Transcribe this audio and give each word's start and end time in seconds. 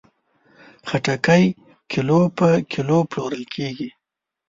خټکی 0.87 1.43
کیلو 1.91 2.19
په 2.37 2.47
کیلو 2.71 2.97
پلورل 3.09 3.43
کېږي. 3.53 3.89